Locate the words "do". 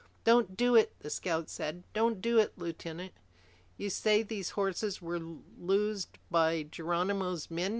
0.57-0.75, 2.21-2.39